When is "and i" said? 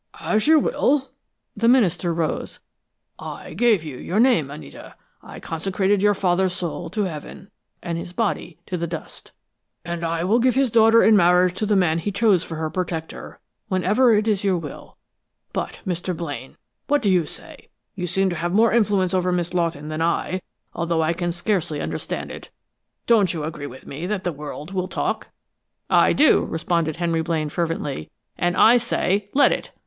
9.85-10.23, 28.35-28.77